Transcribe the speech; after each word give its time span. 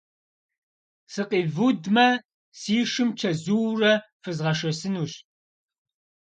Сыкъивудмэ, 1.11 2.07
си 2.59 2.75
шым 2.91 3.09
чэзуурэ 3.19 3.93
фызгъэшэсынущ. 4.21 5.13